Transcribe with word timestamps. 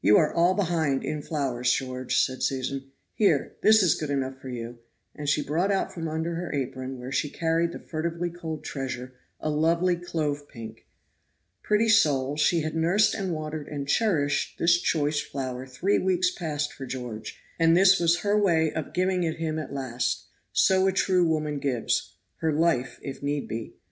"You 0.00 0.18
are 0.18 0.32
all 0.32 0.54
behind 0.54 1.02
in 1.02 1.20
flowers, 1.20 1.68
George," 1.72 2.16
said 2.22 2.44
Susan; 2.44 2.92
"here, 3.12 3.56
this 3.64 3.82
is 3.82 3.96
good 3.96 4.08
enough 4.08 4.38
for 4.40 4.48
you," 4.48 4.78
and 5.16 5.28
she 5.28 5.42
brought 5.42 5.72
out 5.72 5.92
from 5.92 6.06
under 6.06 6.36
her 6.36 6.54
apron, 6.54 6.96
where 6.96 7.10
she 7.10 7.26
had 7.28 7.36
carried 7.40 7.72
the 7.72 7.80
furtively 7.80 8.30
culled 8.30 8.62
treasure, 8.62 9.14
a 9.40 9.50
lovely 9.50 9.96
clove 9.96 10.46
pink. 10.46 10.86
Pretty 11.64 11.88
soul, 11.88 12.36
she 12.36 12.60
had 12.60 12.76
nursed 12.76 13.16
and 13.16 13.32
watered 13.34 13.66
and 13.66 13.88
cherished 13.88 14.60
this 14.60 14.80
choice 14.80 15.20
flower 15.20 15.66
this 15.66 15.76
three 15.76 15.98
weeks 15.98 16.30
past 16.30 16.72
for 16.72 16.86
George, 16.86 17.42
and 17.58 17.76
this 17.76 17.98
was 17.98 18.20
her 18.20 18.38
way 18.38 18.72
of 18.72 18.92
giving 18.92 19.24
it 19.24 19.38
him 19.38 19.58
at 19.58 19.72
last; 19.74 20.26
so 20.52 20.86
a 20.86 20.92
true 20.92 21.26
woman 21.26 21.58
gives 21.58 22.14
(her 22.36 22.52
life, 22.52 23.00
if 23.02 23.24
need 23.24 23.48
be). 23.48 23.74